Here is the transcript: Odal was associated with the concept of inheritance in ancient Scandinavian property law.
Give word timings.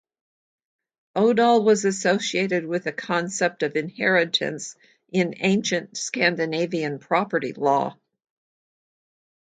Odal 1.15 1.63
was 1.63 1.85
associated 1.85 2.65
with 2.65 2.85
the 2.85 2.91
concept 2.91 3.61
of 3.61 3.75
inheritance 3.75 4.75
in 5.11 5.35
ancient 5.37 5.95
Scandinavian 5.95 6.97
property 6.97 7.53
law. 7.53 7.95